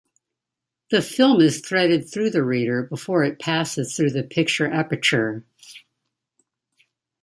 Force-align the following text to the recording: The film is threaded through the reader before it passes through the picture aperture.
The 0.89 1.03
film 1.03 1.41
is 1.41 1.61
threaded 1.61 2.09
through 2.09 2.31
the 2.31 2.41
reader 2.41 2.81
before 2.81 3.23
it 3.23 3.37
passes 3.37 3.95
through 3.95 4.09
the 4.09 4.23
picture 4.23 4.65
aperture. 4.65 5.45